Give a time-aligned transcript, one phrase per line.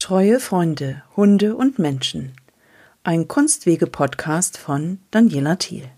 [0.00, 2.32] Treue Freunde, Hunde und Menschen.
[3.04, 5.88] Ein Kunstwege-Podcast von Daniela Thiel.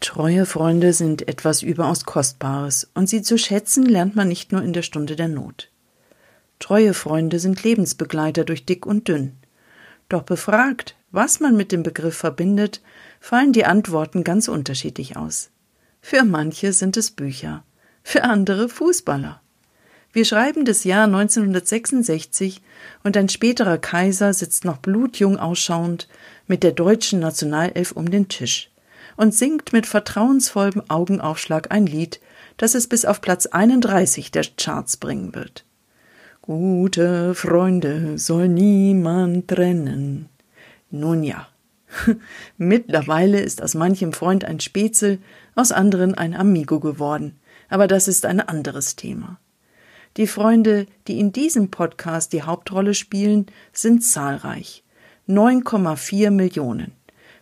[0.00, 4.72] Treue Freunde sind etwas überaus Kostbares und sie zu schätzen lernt man nicht nur in
[4.72, 5.70] der Stunde der Not.
[6.58, 9.36] Treue Freunde sind Lebensbegleiter durch dick und dünn.
[10.08, 12.80] Doch befragt, was man mit dem Begriff verbindet,
[13.20, 15.50] fallen die Antworten ganz unterschiedlich aus.
[16.08, 17.64] Für manche sind es Bücher,
[18.04, 19.40] für andere Fußballer.
[20.12, 22.62] Wir schreiben das Jahr 1966
[23.02, 26.06] und ein späterer Kaiser sitzt noch blutjung ausschauend
[26.46, 28.70] mit der deutschen Nationalelf um den Tisch
[29.16, 32.20] und singt mit vertrauensvollem Augenaufschlag ein Lied,
[32.56, 35.64] das es bis auf Platz 31 der Charts bringen wird.
[36.40, 40.28] Gute Freunde soll niemand trennen.
[40.88, 41.48] Nun ja.
[42.58, 45.18] Mittlerweile ist aus manchem Freund ein Spätzel,
[45.54, 47.38] aus anderen ein Amigo geworden.
[47.68, 49.38] Aber das ist ein anderes Thema.
[50.16, 54.82] Die Freunde, die in diesem Podcast die Hauptrolle spielen, sind zahlreich.
[55.28, 56.92] 9,4 Millionen.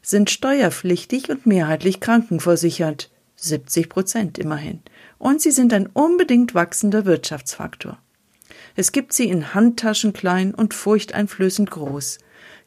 [0.03, 3.11] Sind steuerpflichtig und mehrheitlich krankenversichert.
[3.37, 4.81] 70 Prozent immerhin.
[5.19, 7.99] Und sie sind ein unbedingt wachsender Wirtschaftsfaktor.
[8.77, 12.19] Es gibt sie in Handtaschen klein und furchteinflößend groß,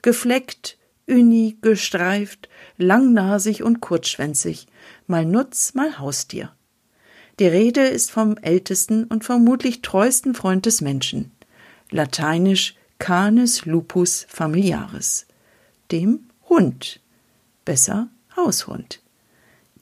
[0.02, 0.77] gefleckt,
[1.08, 4.67] uni, gestreift, langnasig und kurzschwänzig,
[5.08, 6.52] mal Nutz, mal Haustier.
[7.39, 11.31] Die Rede ist vom ältesten und vermutlich treuesten Freund des Menschen,
[11.91, 15.27] lateinisch Canis lupus familiaris,
[15.91, 16.99] dem Hund,
[17.64, 19.02] besser Haushund.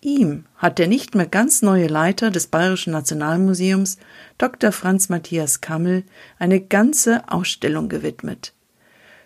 [0.01, 3.97] Ihm hat der nicht mehr ganz neue Leiter des Bayerischen Nationalmuseums,
[4.37, 4.71] Dr.
[4.71, 6.03] Franz Matthias Kammel,
[6.37, 8.53] eine ganze Ausstellung gewidmet.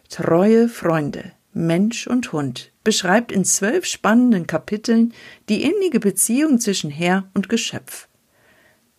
[0.08, 5.14] Treue Freunde, Mensch und Hund beschreibt in zwölf spannenden Kapiteln
[5.50, 8.08] die innige Beziehung zwischen Herr und Geschöpf.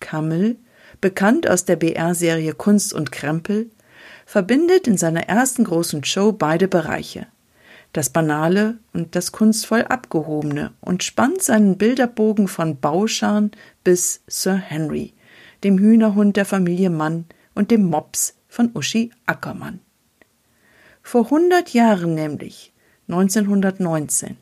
[0.00, 0.56] Kammel,
[1.00, 3.70] bekannt aus der BR-Serie Kunst und Krempel,
[4.26, 7.26] verbindet in seiner ersten großen Show beide Bereiche–
[7.92, 13.50] das Banale und das kunstvoll Abgehobene und spannt seinen Bilderbogen von Bauschan
[13.82, 15.12] bis Sir Henry,
[15.64, 17.24] dem Hühnerhund der Familie Mann
[17.54, 19.80] und dem Mops von Uschi Ackermann.
[21.10, 22.72] Vor hundert Jahren nämlich,
[23.08, 24.36] 1919,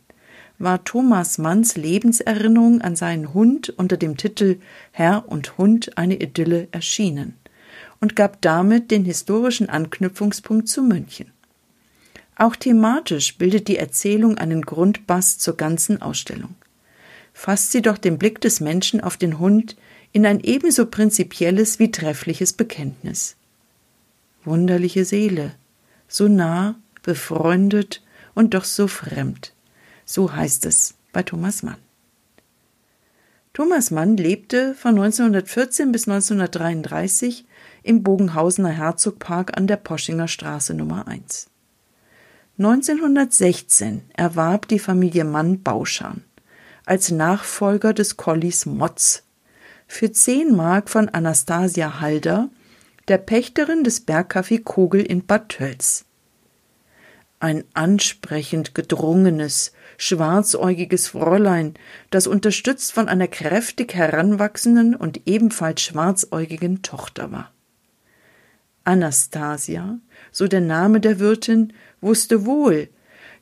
[0.58, 4.58] war Thomas Manns Lebenserinnerung an seinen Hund unter dem Titel
[4.92, 7.38] Herr und Hund eine Idylle erschienen
[8.02, 11.32] und gab damit den historischen Anknüpfungspunkt zu München.
[12.36, 16.54] Auch thematisch bildet die Erzählung einen Grundbass zur ganzen Ausstellung.
[17.32, 19.74] Fasst sie doch den Blick des Menschen auf den Hund
[20.12, 23.36] in ein ebenso prinzipielles wie treffliches Bekenntnis.
[24.44, 25.54] Wunderliche Seele,
[26.08, 28.02] so nah, befreundet
[28.34, 29.52] und doch so fremd.
[30.04, 31.76] So heißt es bei Thomas Mann.
[33.52, 37.44] Thomas Mann lebte von 1914 bis 1933
[37.82, 41.48] im Bogenhausener Herzogpark an der Poschinger Straße Nummer 1.
[42.58, 46.24] 1916 erwarb die Familie Mann Bauschan
[46.84, 49.24] als Nachfolger des Collies Motz
[49.86, 52.48] für 10 Mark von Anastasia Halder,
[53.08, 56.04] der Pächterin des Bergcafé Kogel in Bad Tölz.
[57.40, 61.74] Ein ansprechend gedrungenes, schwarzäugiges Fräulein,
[62.10, 67.52] das unterstützt von einer kräftig heranwachsenden und ebenfalls schwarzäugigen Tochter war.
[68.84, 69.98] Anastasia,
[70.30, 72.88] so der Name der Wirtin, wusste wohl,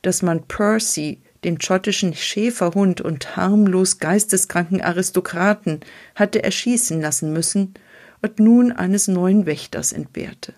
[0.02, 5.80] dass man Percy, den schottischen Schäferhund und harmlos geisteskranken Aristokraten,
[6.14, 7.74] hatte erschießen lassen müssen
[8.22, 10.54] und nun eines neuen Wächters entbehrte.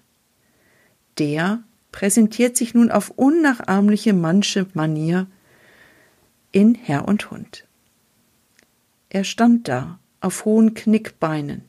[1.19, 5.27] Der präsentiert sich nun auf unnachahmliche manche Manier
[6.53, 7.67] in Herr und Hund.
[9.11, 11.63] Er stand da, auf hohen Knickbeinen,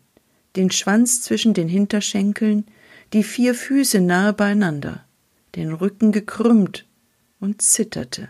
[0.56, 2.66] den Schwanz zwischen den Hinterschenkeln,
[3.14, 5.06] die vier Füße nahe beieinander,
[5.56, 6.86] den Rücken gekrümmt
[7.40, 8.30] und zitterte.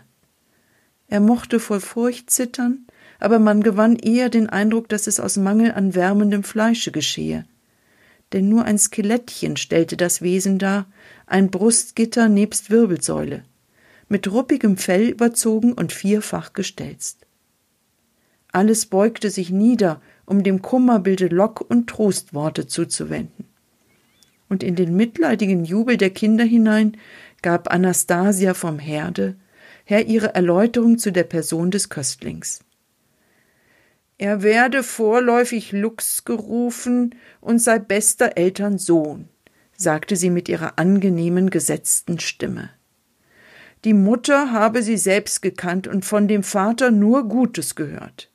[1.08, 2.86] Er mochte vor Furcht zittern,
[3.18, 7.44] aber man gewann eher den Eindruck, dass es aus Mangel an wärmendem Fleische geschehe.
[8.32, 10.86] Denn nur ein Skelettchen stellte das Wesen dar,
[11.26, 13.44] ein Brustgitter nebst Wirbelsäule,
[14.08, 17.26] mit ruppigem Fell überzogen und vierfach gestelzt.
[18.52, 23.50] Alles beugte sich nieder, um dem Kummerbilde Lock und Trostworte zuzuwenden
[24.50, 26.98] und in den mitleidigen Jubel der Kinder hinein
[27.40, 29.36] gab Anastasia vom Herde
[29.84, 32.60] her ihre Erläuterung zu der Person des Köstlings.
[34.20, 39.30] Er werde vorläufig Lux gerufen und sei bester Eltern Sohn,
[39.74, 42.68] sagte sie mit ihrer angenehmen gesetzten Stimme.
[43.84, 48.30] Die Mutter habe sie selbst gekannt und von dem Vater nur Gutes gehört.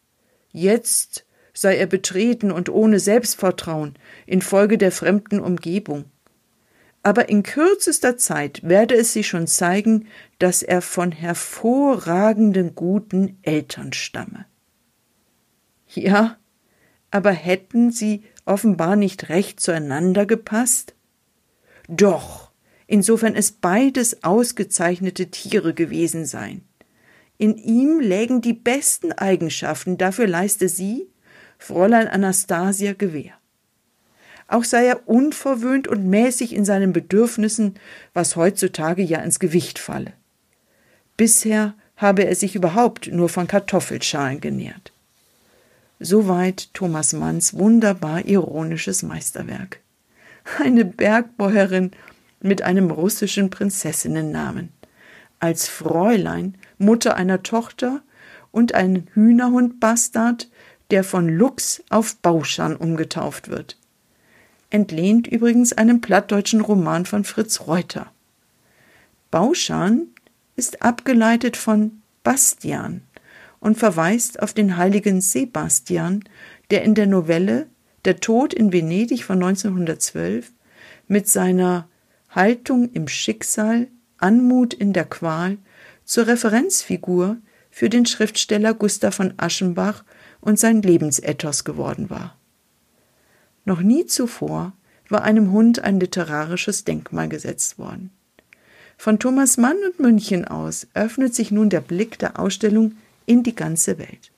[0.52, 3.94] Jetzt sei er betreten und ohne Selbstvertrauen
[4.26, 6.06] infolge der fremden Umgebung.
[7.04, 10.08] Aber in kürzester Zeit werde es sich schon zeigen,
[10.40, 14.48] dass er von hervorragenden guten Eltern stamme.
[15.96, 16.38] Ja,
[17.12, 20.94] aber hätten sie offenbar nicht recht zueinander gepasst?
[21.88, 22.52] Doch,
[22.88, 26.64] insofern es beides ausgezeichnete Tiere gewesen seien.
[27.38, 31.08] In ihm lägen die besten Eigenschaften, dafür leiste sie,
[31.58, 33.34] Fräulein Anastasia, Gewähr.
[34.48, 37.76] Auch sei er unverwöhnt und mäßig in seinen Bedürfnissen,
[38.14, 40.14] was heutzutage ja ins Gewicht falle.
[41.18, 44.92] Bisher habe er sich überhaupt nur von Kartoffelschalen genährt.
[46.06, 49.80] Soweit Thomas Manns wunderbar ironisches Meisterwerk.
[50.60, 51.90] Eine Bergbäuerin
[52.42, 54.70] mit einem russischen Prinzessinnennamen.
[55.40, 58.04] Als Fräulein, Mutter einer Tochter
[58.52, 60.48] und ein Hühnerhundbastard,
[60.92, 63.76] der von Lux auf Bauschan umgetauft wird.
[64.70, 68.12] Entlehnt übrigens einem plattdeutschen Roman von Fritz Reuter.
[69.32, 70.10] Bauschan
[70.56, 73.02] ist abgeleitet von Bastian
[73.66, 76.24] und verweist auf den heiligen Sebastian,
[76.70, 77.66] der in der Novelle
[78.06, 80.52] Der Tod in Venedig von 1912
[81.08, 81.90] mit seiner
[82.30, 83.88] Haltung im Schicksal,
[84.20, 85.58] Anmut in der Qual
[86.04, 87.38] zur Referenzfigur
[87.72, 90.04] für den Schriftsteller Gustav von Aschenbach
[90.42, 92.38] und sein Lebensethos geworden war.
[93.64, 94.74] Noch nie zuvor
[95.10, 98.12] war einem Hund ein literarisches Denkmal gesetzt worden.
[98.96, 102.94] Von Thomas Mann und München aus öffnet sich nun der Blick der Ausstellung
[103.26, 104.32] in die ganze Welt.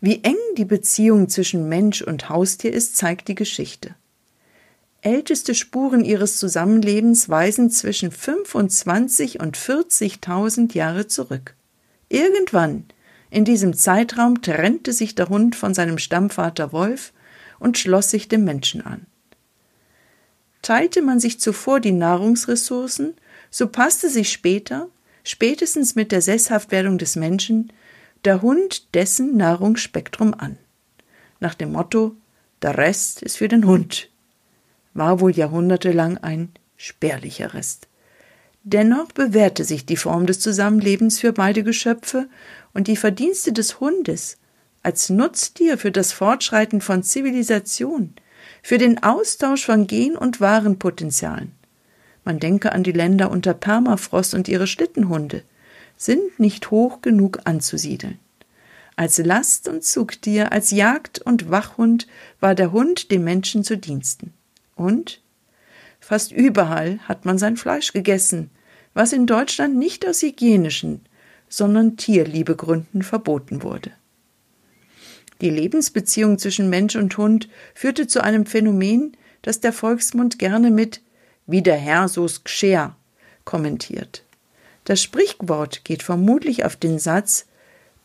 [0.00, 3.94] Wie eng die Beziehung zwischen Mensch und Haustier ist, zeigt die Geschichte.
[5.00, 11.54] Älteste Spuren ihres Zusammenlebens weisen zwischen 25 und 40.000 Jahre zurück.
[12.08, 12.84] Irgendwann
[13.30, 17.12] in diesem Zeitraum trennte sich der Hund von seinem Stammvater Wolf
[17.58, 19.06] und schloss sich dem Menschen an.
[20.60, 23.14] Teilte man sich zuvor die Nahrungsressourcen,
[23.50, 24.88] so passte sich später,
[25.24, 27.72] spätestens mit der Sesshaftwerdung des Menschen,
[28.24, 30.58] der Hund dessen Nahrungsspektrum an.
[31.40, 32.14] Nach dem Motto,
[32.62, 34.08] der Rest ist für den Hund,
[34.94, 37.88] war wohl jahrhundertelang ein spärlicher Rest.
[38.64, 42.28] Dennoch bewährte sich die Form des Zusammenlebens für beide Geschöpfe
[42.74, 44.38] und die Verdienste des Hundes
[44.84, 48.14] als Nutztier für das Fortschreiten von Zivilisation,
[48.62, 51.52] für den Austausch von Gen- und Warenpotenzialen.
[52.24, 55.42] Man denke an die Länder unter Permafrost und ihre Schlittenhunde,
[55.96, 58.18] sind nicht hoch genug anzusiedeln.
[58.96, 62.06] Als Last- und Zugtier, als Jagd- und Wachhund
[62.40, 64.32] war der Hund dem Menschen zu Diensten.
[64.74, 65.20] Und
[66.00, 68.50] fast überall hat man sein Fleisch gegessen,
[68.94, 71.00] was in Deutschland nicht aus hygienischen,
[71.48, 73.92] sondern Tierliebegründen verboten wurde.
[75.40, 81.00] Die Lebensbeziehung zwischen Mensch und Hund führte zu einem Phänomen, das der Volksmund gerne mit
[81.52, 82.96] wie der Herr so's gscher
[83.44, 84.24] kommentiert.
[84.84, 87.46] Das Sprichwort geht vermutlich auf den Satz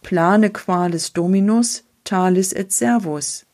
[0.04, 3.46] plane qualis dominus, talis et servus.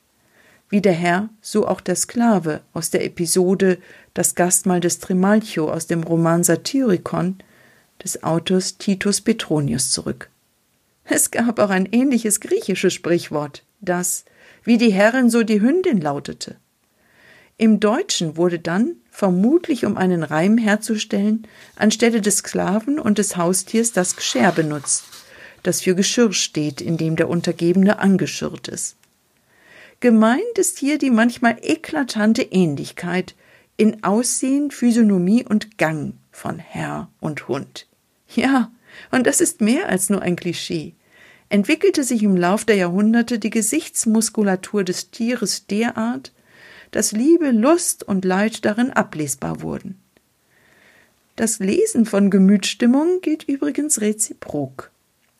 [0.69, 3.77] Wie der Herr, so auch der Sklave aus der Episode
[4.15, 7.37] Das Gastmahl des Trimalchio aus dem Roman Satyricon
[8.03, 10.29] des Autors Titus Petronius zurück.
[11.05, 14.25] Es gab auch ein ähnliches griechisches Sprichwort, das
[14.63, 16.55] wie die Herrin so die Hündin lautete.
[17.57, 23.91] Im Deutschen wurde dann, vermutlich um einen Reim herzustellen, anstelle des Sklaven und des Haustiers
[23.91, 25.03] das Geschirr benutzt,
[25.61, 28.95] das für Geschirr steht, in dem der Untergebene angeschirrt ist.
[29.99, 33.35] Gemeint ist hier die manchmal eklatante Ähnlichkeit
[33.77, 37.87] in Aussehen, Physiognomie und Gang von Herr und Hund.
[38.35, 38.71] Ja,
[39.11, 40.93] und das ist mehr als nur ein Klischee.
[41.49, 46.31] Entwickelte sich im Lauf der Jahrhunderte die Gesichtsmuskulatur des Tieres derart,
[46.93, 49.99] dass Liebe, Lust und Leid darin ablesbar wurden.
[51.35, 54.91] Das Lesen von Gemütsstimmung gilt übrigens reziprok.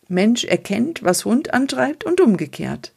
[0.07, 2.91] Mensch erkennt, was Hund antreibt und umgekehrt.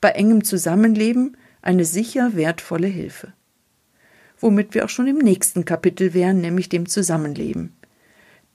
[0.00, 3.32] Bei engem Zusammenleben eine sicher wertvolle Hilfe.
[4.38, 7.74] Womit wir auch schon im nächsten Kapitel wären, nämlich dem Zusammenleben.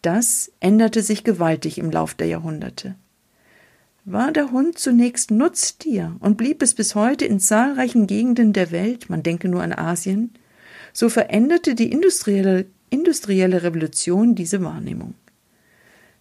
[0.01, 2.95] Das änderte sich gewaltig im Lauf der Jahrhunderte.
[4.07, 9.09] War der Hund zunächst Nutztier und blieb es bis heute in zahlreichen Gegenden der Welt,
[9.09, 10.31] man denke nur an Asien,
[10.93, 15.15] so veränderte die industrielle, industrielle Revolution diese Wahrnehmung.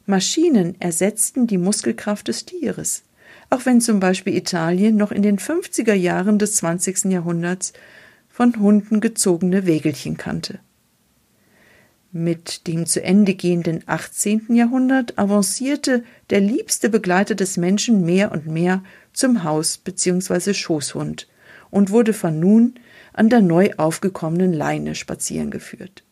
[0.07, 3.03] Maschinen ersetzten die Muskelkraft des Tieres,
[3.51, 7.13] auch wenn zum Beispiel Italien noch in den 50er Jahren des 20.
[7.13, 7.75] Jahrhunderts
[8.31, 10.59] von Hunden gezogene Wägelchen kannte.
[12.17, 14.55] Mit dem zu Ende gehenden 18.
[14.55, 20.55] Jahrhundert avancierte der liebste Begleiter des Menschen mehr und mehr zum Haus- bzw.
[20.55, 21.27] Schoßhund
[21.73, 22.75] und wurde von nun
[23.15, 26.05] an der neu aufgekommenen Leine spazieren geführt.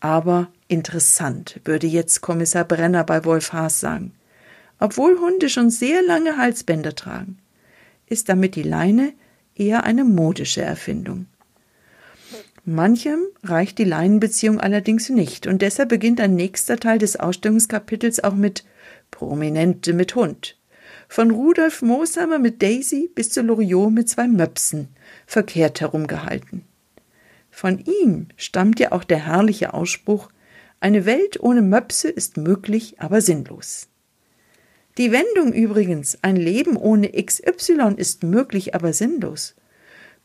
[0.00, 4.14] Aber interessant, würde jetzt Kommissar Brenner bei Wolf Haas sagen.
[4.80, 7.38] Obwohl Hunde schon sehr lange Halsbänder tragen,
[8.08, 9.12] ist damit die Leine
[9.54, 11.26] eher eine modische Erfindung.
[12.64, 18.34] Manchem reicht die Leinenbeziehung allerdings nicht und deshalb beginnt ein nächster Teil des Ausstellungskapitels auch
[18.34, 18.64] mit
[19.10, 20.58] Prominente mit Hund.
[21.08, 24.88] Von Rudolf Mooshammer mit Daisy bis zu Loriot mit zwei Möpsen,
[25.26, 26.64] verkehrt herumgehalten.
[27.50, 30.30] Von ihm stammt ja auch der herrliche Ausspruch,
[30.80, 33.88] eine Welt ohne Möpse ist möglich, aber sinnlos.
[34.98, 39.54] Die Wendung übrigens, ein Leben ohne XY ist möglich, aber sinnlos,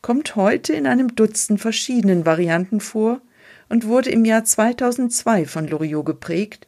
[0.02, 3.20] kommt heute in einem Dutzend verschiedenen Varianten vor
[3.68, 6.66] und wurde im Jahr 2002 von Loriot geprägt,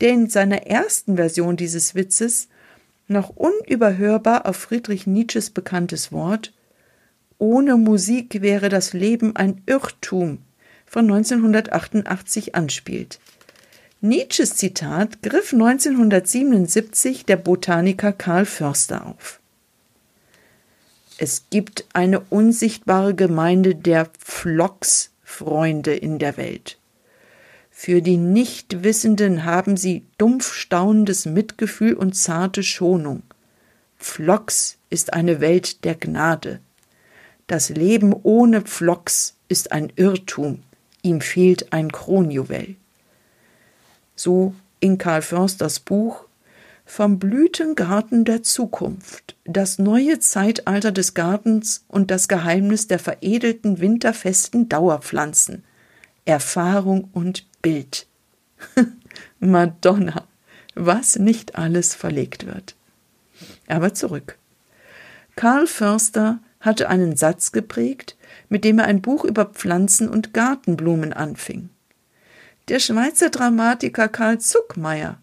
[0.00, 2.48] der in seiner ersten Version dieses Witzes
[3.08, 6.52] noch unüberhörbar auf Friedrich Nietzsches bekanntes Wort
[7.38, 10.38] Ohne Musik wäre das Leben ein Irrtum
[10.86, 13.18] von 1988 anspielt.
[14.00, 19.40] Nietzsches Zitat griff 1977 der Botaniker Karl Förster auf.
[21.20, 26.78] Es gibt eine unsichtbare Gemeinde der Pflocksfreunde in der Welt.
[27.72, 33.24] Für die Nichtwissenden haben sie dumpf staunendes Mitgefühl und zarte Schonung.
[33.98, 36.60] Pflocks ist eine Welt der Gnade.
[37.48, 40.62] Das Leben ohne Pflocks ist ein Irrtum,
[41.02, 42.76] ihm fehlt ein Kronjuwell.
[44.14, 46.27] So in Karl Försters Buch
[46.88, 54.70] vom Blütengarten der Zukunft, das neue Zeitalter des Gartens und das Geheimnis der veredelten winterfesten
[54.70, 55.64] Dauerpflanzen,
[56.24, 58.06] Erfahrung und Bild.
[59.38, 60.24] Madonna,
[60.74, 62.74] was nicht alles verlegt wird.
[63.68, 64.38] Aber zurück.
[65.36, 68.16] Karl Förster hatte einen Satz geprägt,
[68.48, 71.68] mit dem er ein Buch über Pflanzen und Gartenblumen anfing.
[72.68, 75.18] Der Schweizer Dramatiker Karl Zuckmeier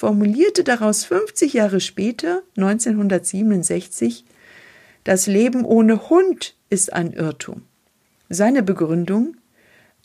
[0.00, 4.24] formulierte daraus 50 Jahre später, 1967,
[5.04, 7.64] das Leben ohne Hund ist ein Irrtum.
[8.30, 9.36] Seine Begründung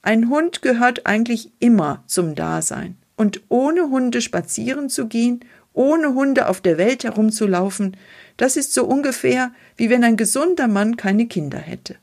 [0.02, 2.98] Ein Hund gehört eigentlich immer zum Dasein.
[3.16, 5.40] Und ohne Hunde spazieren zu gehen,
[5.72, 7.96] ohne Hunde auf der Welt herumzulaufen,
[8.36, 11.96] das ist so ungefähr, wie wenn ein gesunder Mann keine Kinder hätte.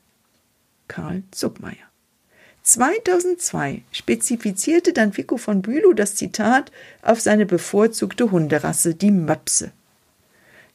[0.87, 1.92] Karl Zuckmeier
[2.63, 9.71] 2002 spezifizierte dann Vico von Bülow das Zitat auf seine bevorzugte Hunderasse, die Möpse.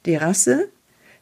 [0.04, 0.68] Die Rasse,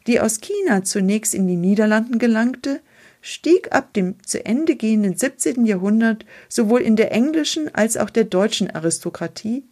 [0.08, 2.80] die aus China zunächst in die Niederlanden gelangte,
[3.20, 5.66] stieg ab dem zu Ende gehenden 17.
[5.66, 9.64] Jahrhundert sowohl in der englischen als auch der deutschen Aristokratie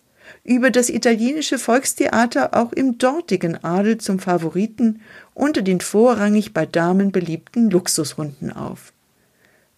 [0.42, 5.02] über das italienische Volkstheater auch im dortigen Adel zum Favoriten
[5.34, 8.93] unter den vorrangig bei Damen beliebten Luxushunden auf.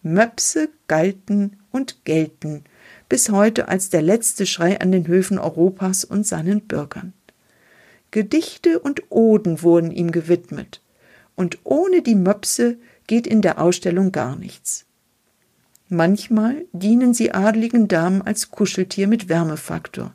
[0.07, 2.63] Möpse galten und gelten
[3.09, 7.13] bis heute als der letzte Schrei an den Höfen Europas und seinen Bürgern.
[8.11, 10.81] Gedichte und Oden wurden ihm gewidmet,
[11.35, 14.85] und ohne die Möpse geht in der Ausstellung gar nichts.
[15.89, 20.13] Manchmal dienen sie adligen Damen als Kuscheltier mit Wärmefaktor,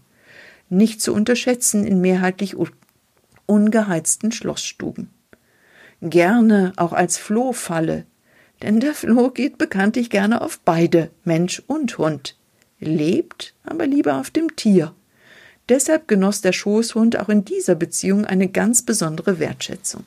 [0.68, 2.56] nicht zu unterschätzen in mehrheitlich
[3.46, 5.10] ungeheizten Schlossstuben.
[6.02, 8.04] Gerne auch als Flohfalle,
[8.62, 12.36] denn der Floh geht bekanntlich gerne auf beide, Mensch und Hund,
[12.80, 14.94] lebt aber lieber auf dem Tier.
[15.68, 20.04] Deshalb genoss der Schoßhund auch in dieser Beziehung eine ganz besondere Wertschätzung.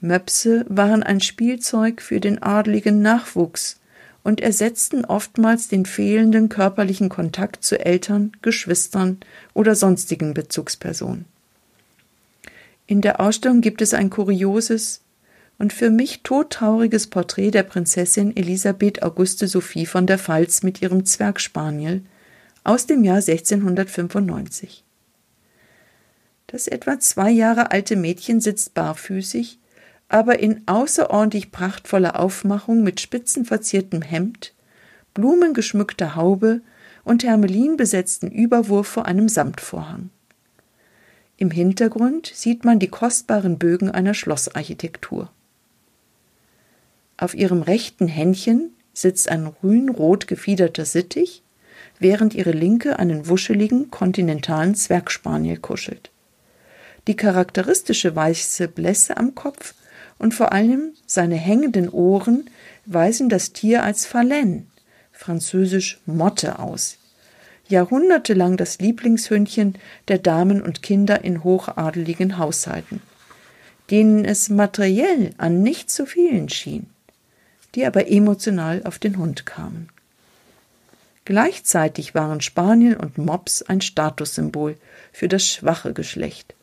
[0.00, 3.78] Möpse waren ein Spielzeug für den adligen Nachwuchs
[4.24, 9.18] und ersetzten oftmals den fehlenden körperlichen Kontakt zu Eltern, Geschwistern
[9.54, 11.24] oder sonstigen Bezugspersonen.
[12.86, 15.00] In der Ausstellung gibt es ein kurioses,
[15.62, 21.04] und für mich todtrauriges Porträt der Prinzessin Elisabeth Auguste Sophie von der Pfalz mit ihrem
[21.04, 22.02] Zwergspaniel
[22.64, 24.82] aus dem Jahr 1695.
[26.48, 29.60] Das etwa zwei Jahre alte Mädchen sitzt barfüßig,
[30.08, 34.54] aber in außerordentlich prachtvoller Aufmachung mit spitzenverziertem Hemd,
[35.14, 36.60] blumengeschmückter Haube
[37.04, 40.10] und hermelinbesetzten Überwurf vor einem Samtvorhang.
[41.36, 45.30] Im Hintergrund sieht man die kostbaren Bögen einer Schlossarchitektur.
[47.22, 51.44] Auf ihrem rechten Händchen sitzt ein grünrot gefiederter Sittich,
[52.00, 56.10] während ihre linke einen wuscheligen kontinentalen Zwergspaniel kuschelt.
[57.06, 59.74] Die charakteristische weiße Blässe am Kopf
[60.18, 62.50] und vor allem seine hängenden Ohren
[62.86, 64.66] weisen das Tier als Phalän,
[65.12, 66.98] französisch Motte aus.
[67.68, 69.76] Jahrhundertelang das Lieblingshündchen
[70.08, 73.00] der Damen und Kinder in hochadeligen Haushalten,
[73.92, 76.88] denen es materiell an nicht zu fehlen schien,
[77.74, 79.88] die aber emotional auf den Hund kamen.
[81.24, 84.76] Gleichzeitig waren Spaniel und Mops ein Statussymbol
[85.12, 86.54] für das schwache Geschlecht,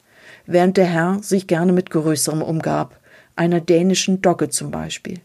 [0.46, 3.00] während der Herr sich gerne mit Größerem umgab,
[3.36, 5.22] einer dänischen Dogge zum Beispiel.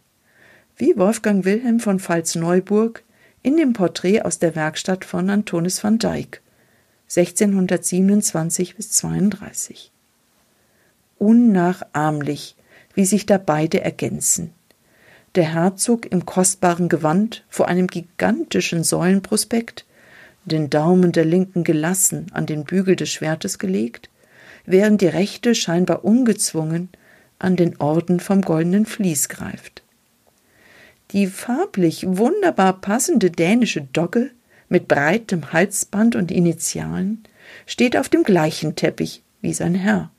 [0.76, 3.02] Wie Wolfgang Wilhelm von Pfalz-Neuburg
[3.42, 6.40] in dem Porträt aus der Werkstatt von Antonis van Dyck
[7.08, 9.92] 1627 bis 32.
[11.18, 12.56] Unnachahmlich,
[12.94, 14.52] wie sich da beide ergänzen.
[15.34, 19.84] Der Herzog im kostbaren Gewand vor einem gigantischen Säulenprospekt,
[20.44, 24.10] den Daumen der Linken gelassen an den Bügel des Schwertes gelegt,
[24.64, 26.88] während die Rechte scheinbar ungezwungen
[27.40, 29.82] an den Orden vom goldenen Vlies greift.
[31.10, 34.30] Die farblich wunderbar passende dänische Dogge
[34.68, 37.24] mit breitem Halsband und Initialen
[37.66, 40.10] steht auf dem gleichen Teppich wie sein Herr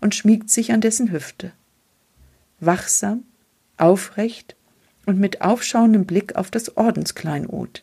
[0.00, 1.52] und schmiegt sich an dessen Hüfte.
[2.58, 3.24] Wachsam,
[3.76, 4.56] aufrecht
[5.06, 7.82] und mit aufschauendem Blick auf das Ordenskleinod.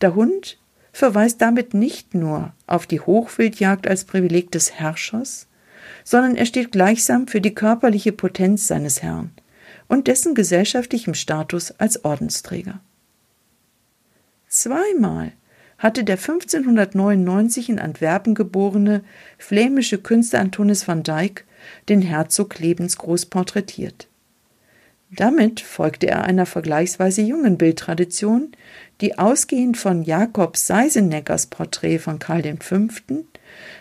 [0.00, 0.58] Der Hund
[0.92, 5.46] verweist damit nicht nur auf die Hochwildjagd als Privileg des Herrschers,
[6.04, 9.30] sondern er steht gleichsam für die körperliche Potenz seines Herrn
[9.88, 12.80] und dessen gesellschaftlichem Status als Ordensträger.
[14.48, 15.32] Zweimal
[15.78, 19.04] hatte der 1599 in Antwerpen geborene
[19.38, 21.44] flämische Künstler Antonis van Dyck
[21.88, 24.08] den Herzog lebensgroß porträtiert.
[25.10, 28.52] Damit folgte er einer vergleichsweise jungen Bildtradition,
[29.00, 32.88] die ausgehend von Jakob Seiseneggers Porträt von Karl V.,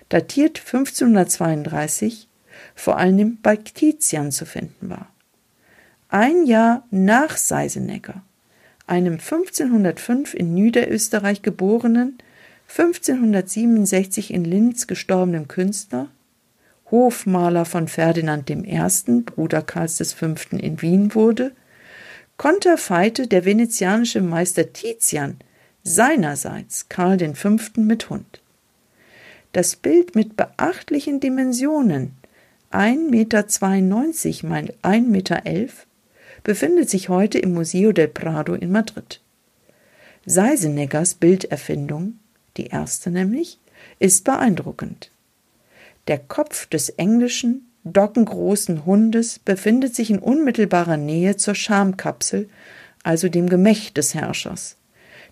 [0.10, 2.28] datiert 1532,
[2.76, 5.10] vor allem bei Tizian zu finden war
[6.16, 8.24] ein Jahr nach Seisenegger,
[8.88, 12.18] einem 1505 in Niederösterreich geborenen,
[12.70, 16.08] 1567 in Linz gestorbenen Künstler,
[16.92, 20.36] Hofmaler von Ferdinand I., Bruder Karls V.
[20.52, 21.52] in Wien wurde,
[22.38, 25.38] konterfeite der venezianische Meister Tizian
[25.84, 27.58] seinerseits Karl V.
[27.78, 28.42] mit Hund.
[29.54, 32.12] Das Bild mit beachtlichen Dimensionen
[32.72, 35.42] 1,92 Meter mal 1,11 Meter
[36.44, 39.22] befindet sich heute im Museo del Prado in Madrid.
[40.26, 42.20] Seiseneggers Bilderfindung,
[42.58, 43.60] die erste nämlich,
[44.00, 45.10] ist beeindruckend.
[46.08, 52.48] Der Kopf des englischen, dockengroßen Hundes befindet sich in unmittelbarer Nähe zur Schamkapsel,
[53.04, 54.76] also dem Gemächt des Herrschers,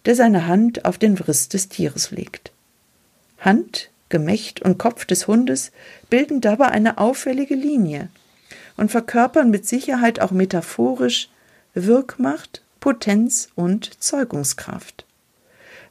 [0.06, 2.52] der seine Hand auf den Wrist des Tieres legt.
[3.40, 5.72] Hand, Gemächt und Kopf des Hundes
[6.10, 8.10] bilden dabei eine auffällige Linie,
[8.76, 11.30] und verkörpern mit Sicherheit auch metaphorisch
[11.76, 15.06] Wirkmacht, Potenz und Zeugungskraft.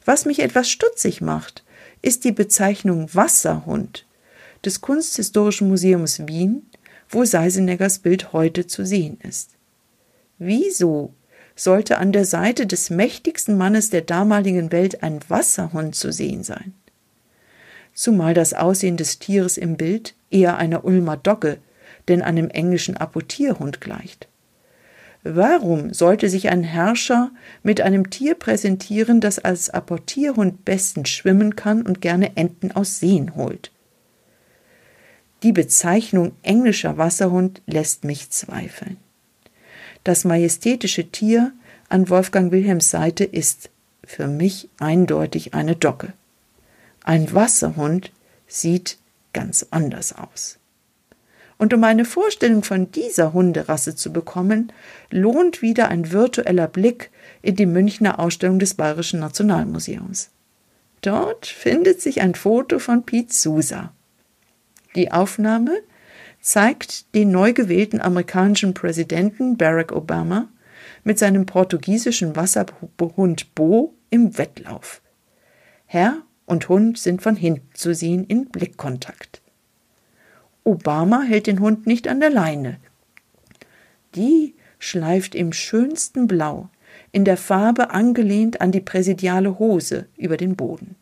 [0.03, 1.63] Was mich etwas stutzig macht,
[2.01, 4.05] ist die Bezeichnung Wasserhund
[4.65, 6.63] des Kunsthistorischen Museums Wien,
[7.09, 9.51] wo Seiseneggers Bild heute zu sehen ist.
[10.39, 11.13] Wieso
[11.55, 16.73] sollte an der Seite des mächtigsten Mannes der damaligen Welt ein Wasserhund zu sehen sein?
[17.93, 21.59] Zumal das Aussehen des Tieres im Bild eher einer Ulmer Dogge
[22.07, 24.27] denn einem englischen Apportierhund gleicht.
[25.23, 27.31] Warum sollte sich ein Herrscher
[27.63, 33.35] mit einem Tier präsentieren, das als Apportierhund bestens schwimmen kann und gerne Enten aus Seen
[33.35, 33.71] holt?
[35.43, 38.95] Die Bezeichnung englischer Wasserhund lässt mich zweifeln.
[40.05, 41.51] Das majestätische Tier
[41.89, 43.69] an Wolfgang Wilhelms Seite ist
[44.05, 46.13] für mich eindeutig eine Docke.
[47.03, 48.11] Ein Wasserhund
[48.47, 48.97] sieht
[49.33, 50.59] ganz anders aus.
[51.57, 54.71] Und um eine Vorstellung von dieser Hunderasse zu bekommen,
[55.11, 60.29] lohnt wieder ein virtueller Blick in die Münchner Ausstellung des Bayerischen Nationalmuseums.
[61.01, 63.93] Dort findet sich ein Foto von Pete Sousa.
[64.95, 65.81] Die Aufnahme
[66.41, 70.49] zeigt den neu gewählten amerikanischen Präsidenten Barack Obama
[71.03, 75.01] mit seinem portugiesischen Wasserhund Bo im Wettlauf.
[75.85, 79.41] Herr und Hund sind von hinten zu sehen in Blickkontakt.
[80.63, 82.77] Obama hält den Hund nicht an der Leine.
[84.15, 86.69] Die schleift im schönsten Blau,
[87.11, 90.95] in der Farbe angelehnt an die präsidiale Hose über den Boden.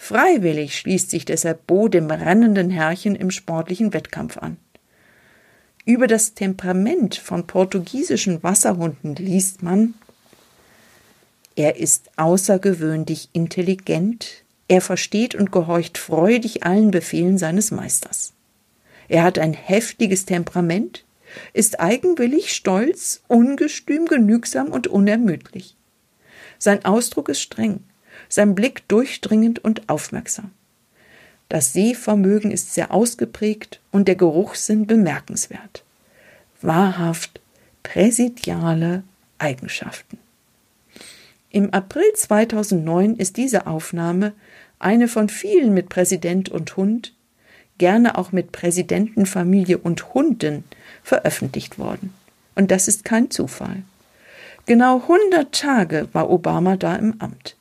[0.00, 4.56] Freiwillig schließt sich deshalb Bo dem rennenden Herrchen im sportlichen Wettkampf an.
[5.84, 9.94] Über das Temperament von portugiesischen Wasserhunden liest man,
[11.56, 18.32] er ist außergewöhnlich intelligent, er versteht und gehorcht freudig allen Befehlen seines Meisters.
[19.08, 21.04] Er hat ein heftiges Temperament,
[21.52, 25.74] ist eigenwillig, stolz, ungestüm, genügsam und unermüdlich.
[26.58, 27.80] Sein Ausdruck ist streng,
[28.28, 30.50] sein Blick durchdringend und aufmerksam.
[31.48, 35.82] Das Sehvermögen ist sehr ausgeprägt und der Geruchssinn bemerkenswert.
[36.60, 37.40] Wahrhaft
[37.82, 39.02] präsidiale
[39.38, 40.18] Eigenschaften.
[41.50, 44.32] Im April 2009 ist diese Aufnahme
[44.78, 47.14] eine von vielen mit Präsident und Hund,
[47.78, 50.64] gerne auch mit Präsidentenfamilie und Hunden
[51.02, 52.12] veröffentlicht worden.
[52.54, 53.82] Und das ist kein Zufall.
[54.66, 57.56] Genau 100 Tage war Obama da im Amt.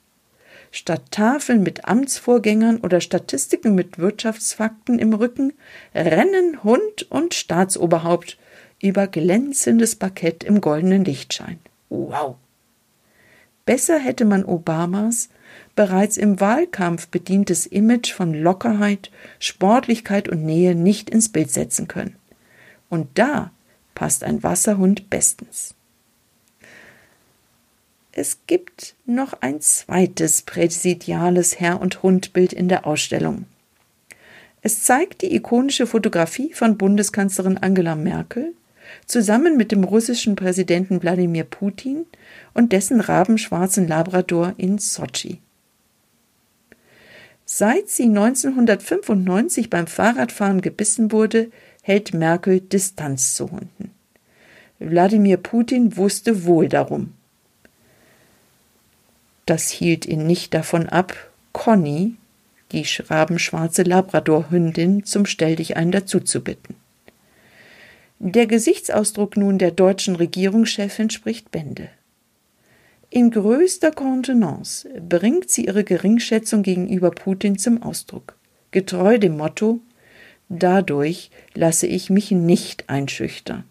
[0.71, 5.53] Statt Tafeln mit Amtsvorgängern oder Statistiken mit Wirtschaftsfakten im Rücken
[5.95, 8.37] rennen Hund und Staatsoberhaupt
[8.81, 11.59] über glänzendes Parkett im goldenen Lichtschein.
[11.89, 12.35] Wow!
[13.65, 15.29] Besser hätte man Obamas
[15.75, 22.15] bereits im Wahlkampf bedientes Image von Lockerheit, Sportlichkeit und Nähe nicht ins Bild setzen können.
[22.89, 23.51] Und da
[23.93, 25.75] passt ein Wasserhund bestens.
[28.19, 33.45] Es gibt noch ein zweites präsidiales Herr- und Hundbild in der Ausstellung.
[34.63, 38.55] Es zeigt die ikonische Fotografie von Bundeskanzlerin Angela Merkel
[39.05, 42.07] zusammen mit dem russischen Präsidenten Wladimir Putin
[42.55, 45.39] und dessen rabenschwarzen Labrador in Sochi.
[47.45, 51.51] Seit sie 1995 beim Fahrradfahren gebissen wurde,
[51.83, 53.91] hält Merkel Distanz zu Hunden.
[54.79, 57.13] Wladimir Putin wusste wohl darum.
[59.47, 61.15] Das hielt ihn nicht davon ab,
[61.53, 62.15] Conny,
[62.71, 66.75] die rabenschwarze Labradorhündin, zum Stelldichein dazu zu bitten.
[68.19, 71.89] Der Gesichtsausdruck nun der deutschen Regierungschefin spricht Bände.
[73.09, 78.35] In größter Kontenance bringt sie ihre Geringschätzung gegenüber Putin zum Ausdruck,
[78.71, 79.79] getreu dem Motto
[80.49, 83.65] Dadurch lasse ich mich nicht einschüchtern.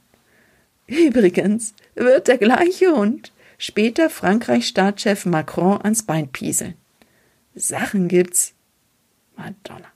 [0.87, 6.75] Übrigens wird der gleiche Hund später Frankreichs Staatschef Macron ans Bein pieseln.
[7.55, 8.55] Sachen gibt's.
[9.37, 9.89] Madonna.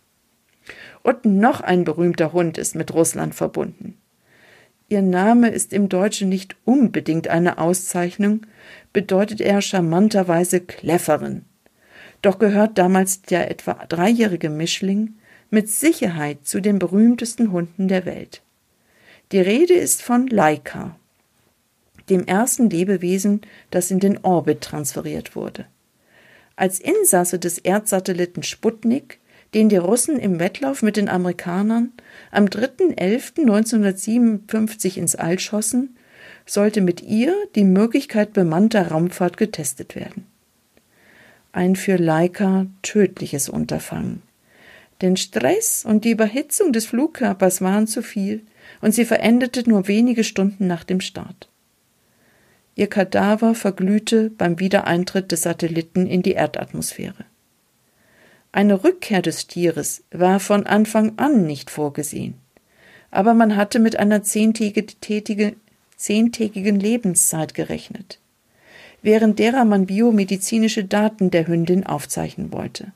[1.03, 3.97] Und noch ein berühmter Hund ist mit Russland verbunden.
[4.89, 8.47] Ihr Name ist im Deutschen nicht unbedingt eine Auszeichnung,
[8.93, 11.45] bedeutet er charmanterweise Kläfferin.
[12.23, 15.15] Doch gehört damals der etwa dreijährige Mischling
[15.49, 18.43] mit Sicherheit zu den berühmtesten Hunden der Welt.
[19.33, 20.97] Die Rede ist von Laika,
[22.11, 25.65] dem ersten Lebewesen, das in den Orbit transferiert wurde.
[26.57, 29.21] Als Insasse des Erdsatelliten Sputnik,
[29.55, 31.93] den die Russen im Wettlauf mit den Amerikanern
[32.31, 35.97] am 3.11.1957 ins All schossen,
[36.47, 40.27] sollte mit ihr die Möglichkeit bemannter Raumfahrt getestet werden.
[41.53, 44.23] Ein für Laika tödliches Unterfangen.
[45.01, 48.43] Denn Stress und die Überhitzung des Flugkörpers waren zu viel
[48.81, 51.50] und sie verendete nur wenige Stunden nach dem Start.
[52.77, 57.25] Ihr Kadaver verglühte beim Wiedereintritt des Satelliten in die Erdatmosphäre.
[58.53, 62.35] Eine Rückkehr des Tieres war von Anfang an nicht vorgesehen,
[63.11, 65.55] aber man hatte mit einer zehntägigen
[66.81, 68.19] Lebenszeit gerechnet,
[69.03, 72.93] während derer man biomedizinische Daten der Hündin aufzeichnen wollte.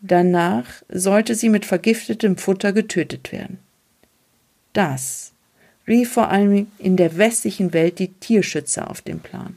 [0.00, 3.58] Danach sollte sie mit vergiftetem Futter getötet werden.
[4.72, 5.32] Das
[5.86, 9.56] rief vor allem in der westlichen Welt die Tierschützer auf den Plan.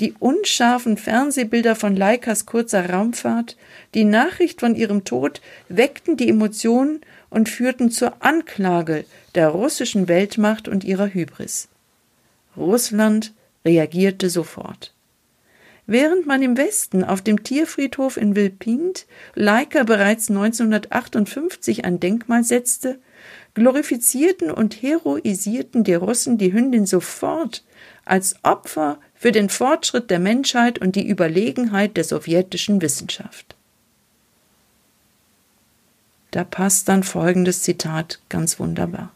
[0.00, 3.56] Die unscharfen Fernsehbilder von Leikas kurzer Raumfahrt,
[3.94, 10.68] die Nachricht von ihrem Tod weckten die Emotionen und führten zur Anklage der russischen Weltmacht
[10.68, 11.68] und ihrer Hybris.
[12.56, 13.32] Russland
[13.64, 14.92] reagierte sofort.
[15.86, 22.98] Während man im Westen auf dem Tierfriedhof in Wilpint Leica bereits 1958 ein Denkmal setzte,
[23.56, 27.64] glorifizierten und heroisierten die Russen die Hündin sofort
[28.04, 33.56] als Opfer für den Fortschritt der Menschheit und die Überlegenheit der sowjetischen Wissenschaft.
[36.32, 39.10] Da passt dann folgendes Zitat ganz wunderbar.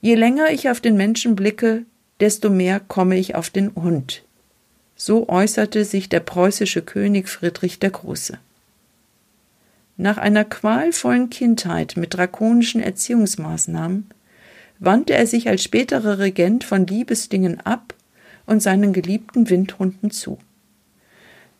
[0.00, 1.84] Je länger ich auf den Menschen blicke,
[2.20, 4.22] desto mehr komme ich auf den Hund.
[4.96, 8.38] So äußerte sich der preußische König Friedrich der Große.
[10.00, 14.08] Nach einer qualvollen Kindheit mit drakonischen Erziehungsmaßnahmen
[14.78, 17.92] wandte er sich als späterer Regent von Liebesdingen ab
[18.46, 20.38] und seinen geliebten Windhunden zu.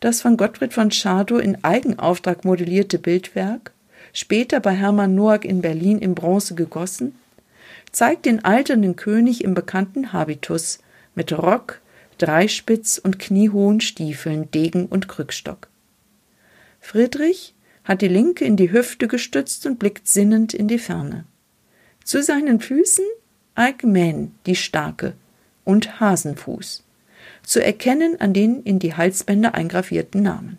[0.01, 3.73] Das von Gottfried von Schadow in Eigenauftrag modellierte Bildwerk,
[4.15, 7.15] später bei Hermann Noack in Berlin in Bronze gegossen,
[7.93, 10.79] zeigt den alternden König im bekannten Habitus
[11.15, 11.83] mit Rock,
[12.17, 15.69] Dreispitz und kniehohen Stiefeln, Degen und Krückstock.
[16.81, 17.53] Friedrich
[17.91, 21.25] hat die linke in die Hüfte gestützt und blickt sinnend in die Ferne.
[22.05, 23.05] Zu seinen Füßen
[23.57, 25.15] Alkmen, die Starke,
[25.65, 26.85] und Hasenfuß.
[27.43, 30.59] zu erkennen an den in die Halsbänder eingravierten Namen.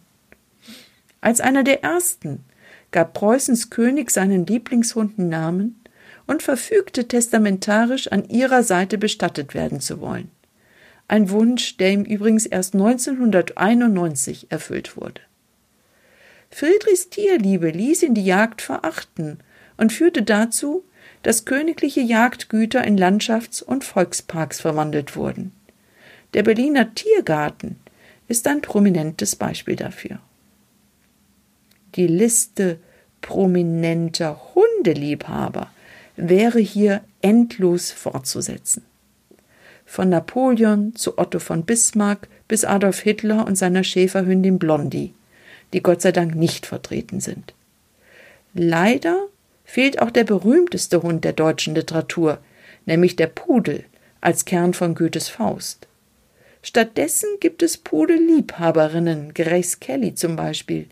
[1.21, 2.43] Als einer der ersten
[2.91, 5.79] gab Preußens König seinen Lieblingshunden Namen
[6.27, 10.29] und verfügte testamentarisch an ihrer Seite bestattet werden zu wollen.
[11.07, 15.21] Ein Wunsch, der ihm übrigens erst 1991 erfüllt wurde.
[16.51, 19.39] Friedrichs Tierliebe ließ ihn die Jagd verachten
[19.77, 20.83] und führte dazu,
[21.23, 25.53] dass königliche Jagdgüter in Landschafts- und Volksparks verwandelt wurden.
[26.33, 27.77] Der Berliner Tiergarten
[28.27, 30.19] ist ein prominentes Beispiel dafür.
[31.95, 32.79] Die Liste
[33.21, 35.71] prominenter Hundeliebhaber
[36.15, 38.83] wäre hier endlos fortzusetzen.
[39.85, 45.13] Von Napoleon zu Otto von Bismarck bis Adolf Hitler und seiner Schäferhündin Blondie,
[45.73, 47.53] die Gott sei Dank nicht vertreten sind.
[48.53, 49.27] Leider
[49.63, 52.39] fehlt auch der berühmteste Hund der deutschen Literatur,
[52.85, 53.85] nämlich der Pudel
[54.19, 55.87] als Kern von Goethes Faust.
[56.61, 60.87] Stattdessen gibt es Pudelliebhaberinnen, Grace Kelly zum Beispiel,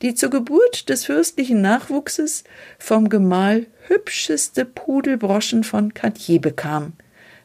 [0.00, 2.44] die zur Geburt des fürstlichen Nachwuchses
[2.78, 6.94] vom Gemahl hübscheste Pudelbroschen von Cartier bekam,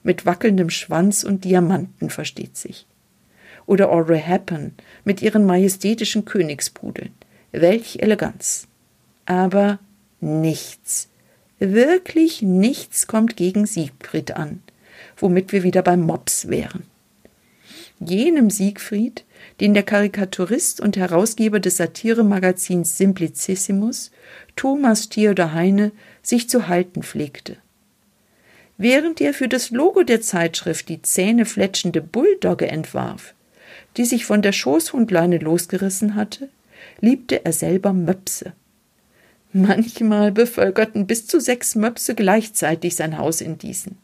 [0.03, 2.85] mit wackelndem Schwanz und Diamanten versteht sich.
[3.67, 7.11] Oder Audrey Hepburn mit ihren majestätischen Königspudeln.
[7.51, 8.67] Welch Eleganz.
[9.25, 9.77] Aber
[10.19, 11.09] nichts,
[11.59, 14.63] wirklich nichts kommt gegen Siegfried an,
[15.17, 16.83] womit wir wieder beim Mops wären.
[17.99, 19.25] Jenem Siegfried,
[19.59, 24.11] den der Karikaturist und Herausgeber des Satiremagazins Simplicissimus,
[24.55, 27.57] Thomas Theodor Heine, sich zu halten pflegte.
[28.77, 33.33] Während er für das Logo der Zeitschrift die zähnefletschende Bulldogge entwarf,
[33.97, 36.49] die sich von der Schoßhundleine losgerissen hatte,
[37.01, 38.53] liebte er selber Möpse.
[39.53, 43.97] Manchmal bevölkerten bis zu sechs Möpse gleichzeitig sein Haus in Diesen.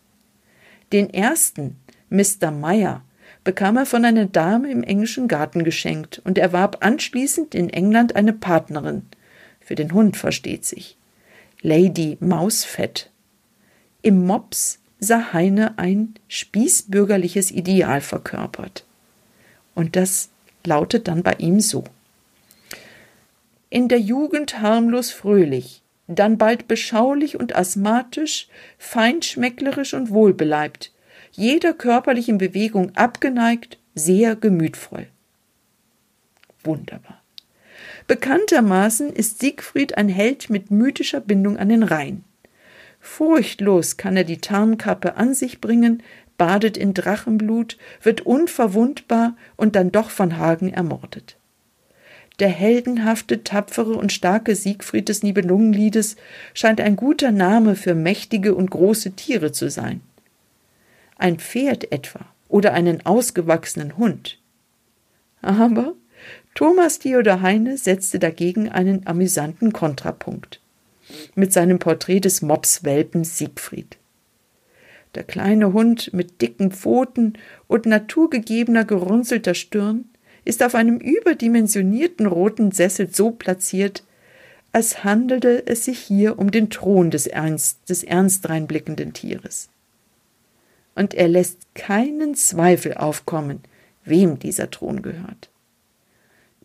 [0.91, 1.75] Den ersten,
[2.09, 2.51] Mr.
[2.51, 3.03] Meyer,
[3.43, 8.33] bekam er von einer Dame im englischen Garten geschenkt und erwarb anschließend in England eine
[8.33, 9.03] Partnerin.
[9.59, 10.97] Für den Hund versteht sich.
[11.61, 13.09] Lady Mausfett.
[14.01, 18.85] Im Mops sah Heine ein spießbürgerliches Ideal verkörpert.
[19.75, 20.29] Und das
[20.65, 21.83] lautet dann bei ihm so.
[23.69, 30.91] In der Jugend harmlos fröhlich, dann bald beschaulich und asthmatisch, feinschmecklerisch und wohlbeleibt,
[31.31, 35.07] jeder körperlichen Bewegung abgeneigt, sehr gemütvoll.
[36.63, 37.21] Wunderbar.
[38.07, 42.23] Bekanntermaßen ist Siegfried ein Held mit mythischer Bindung an den Rhein.
[42.99, 46.03] Furchtlos kann er die Tarnkappe an sich bringen,
[46.45, 51.37] badet in Drachenblut, wird unverwundbar und dann doch von Hagen ermordet.
[52.39, 56.17] Der heldenhafte, tapfere und starke Siegfried des Nibelungenliedes
[56.53, 60.01] scheint ein guter Name für mächtige und große Tiere zu sein
[61.23, 64.39] ein Pferd etwa oder einen ausgewachsenen Hund.
[65.41, 65.93] Aber
[66.53, 70.59] Thomas Theodor Heine setzte dagegen einen amüsanten Kontrapunkt
[71.35, 73.97] mit seinem Porträt des Mopswelpen Siegfried.
[75.15, 77.33] Der kleine Hund mit dicken Pfoten
[77.67, 80.05] und naturgegebener gerunzelter Stirn
[80.45, 84.03] ist auf einem überdimensionierten roten Sessel so platziert,
[84.71, 89.69] als handelte es sich hier um den Thron des ernst, des ernst reinblickenden Tieres
[90.95, 93.61] und er lässt keinen Zweifel aufkommen,
[94.05, 95.49] wem dieser Thron gehört.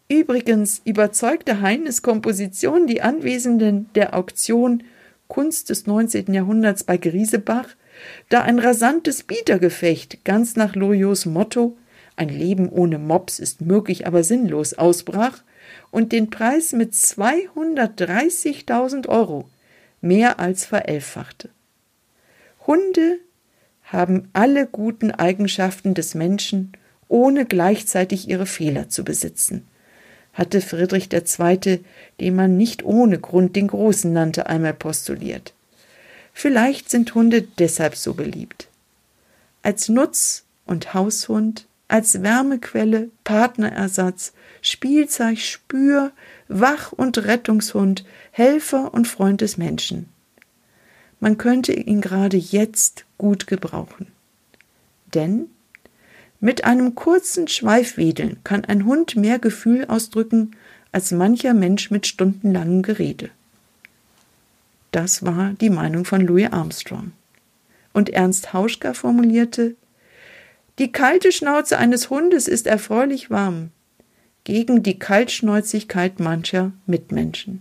[0.08, 4.82] Übrigens überzeugte Heines Komposition die Anwesenden der Auktion
[5.28, 6.32] Kunst des 19.
[6.32, 7.68] Jahrhunderts bei Griesebach,
[8.28, 11.76] da ein rasantes Bietergefecht ganz nach Loriots Motto
[12.18, 15.44] ein Leben ohne Mops ist möglich, aber sinnlos ausbrach
[15.92, 19.48] und den Preis mit 230.000 Euro
[20.00, 21.50] mehr als verelfachte.
[22.66, 23.20] Hunde
[23.84, 26.72] haben alle guten Eigenschaften des Menschen,
[27.06, 29.68] ohne gleichzeitig ihre Fehler zu besitzen,
[30.32, 31.84] hatte Friedrich II.,
[32.20, 35.54] den man nicht ohne Grund den Großen nannte, einmal postuliert.
[36.40, 38.68] Vielleicht sind Hunde deshalb so beliebt.
[39.64, 46.12] Als Nutz- und Haushund, als Wärmequelle, Partnerersatz, Spielzeug, Spür,
[46.46, 50.10] Wach- und Rettungshund, Helfer und Freund des Menschen.
[51.18, 54.06] Man könnte ihn gerade jetzt gut gebrauchen.
[55.14, 55.46] Denn
[56.38, 60.52] mit einem kurzen Schweifwedeln kann ein Hund mehr Gefühl ausdrücken
[60.92, 63.30] als mancher Mensch mit stundenlangem Gerede.
[64.90, 67.12] Das war die Meinung von Louis Armstrong.
[67.92, 69.74] Und Ernst Hauschka formulierte,
[70.78, 73.70] die kalte Schnauze eines Hundes ist erfreulich warm
[74.44, 77.60] gegen die Kaltschnäuzigkeit mancher Mitmenschen.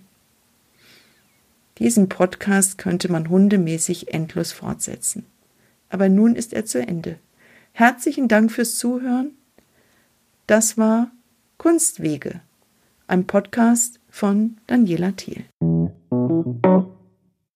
[1.79, 5.25] Diesen Podcast könnte man hundemäßig endlos fortsetzen.
[5.89, 7.17] Aber nun ist er zu Ende.
[7.73, 9.31] Herzlichen Dank fürs Zuhören.
[10.47, 11.11] Das war
[11.57, 12.41] Kunstwege,
[13.07, 15.45] ein Podcast von Daniela Thiel.